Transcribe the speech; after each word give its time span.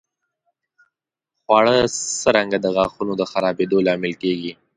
خواړه 1.43 1.75
څرنګه 2.21 2.57
د 2.61 2.67
غاښونو 2.75 3.13
د 3.17 3.23
خرابېدو 3.31 3.77
لامل 3.87 4.13
کېږي؟ 4.23 4.51